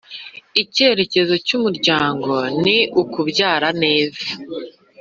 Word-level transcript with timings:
Icyerekezo 0.61 1.33
cy 1.45 1.53
Umuryango 1.57 2.31
ni 2.63 2.77
kubaho 3.13 3.67
neza 3.83 4.25